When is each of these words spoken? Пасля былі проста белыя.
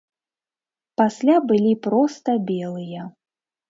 Пасля 1.03 1.37
былі 1.53 1.73
проста 1.87 2.29
белыя. 2.53 3.01